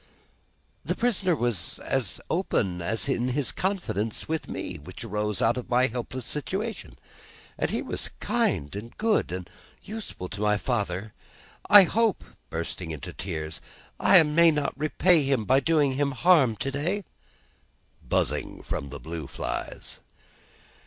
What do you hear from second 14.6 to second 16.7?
repay him by doing him harm